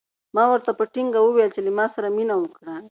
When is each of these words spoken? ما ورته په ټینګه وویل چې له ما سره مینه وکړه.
ما 0.35 0.43
ورته 0.51 0.71
په 0.79 0.83
ټینګه 0.93 1.19
وویل 1.21 1.51
چې 1.55 1.61
له 1.65 1.71
ما 1.77 1.85
سره 1.95 2.07
مینه 2.15 2.35
وکړه. 2.37 2.75